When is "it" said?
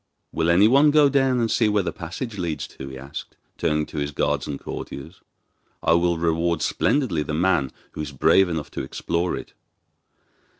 9.37-9.53